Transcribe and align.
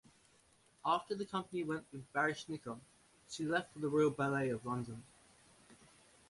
After 0.83 1.13
the 1.13 1.27
company 1.27 1.63
went 1.63 1.85
with 1.91 2.11
Baryshnikov, 2.11 2.79
she 3.29 3.43
left 3.45 3.71
for 3.71 3.77
the 3.77 3.87
Royal 3.87 4.09
Ballet 4.09 4.49
of 4.49 4.65
London. 4.65 5.03